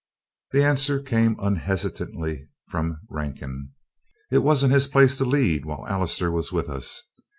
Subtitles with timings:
[0.49, 3.73] The answer came unhesitatingly from Rankin:
[4.31, 7.03] "It wasn't his place to lead while Allister was with us.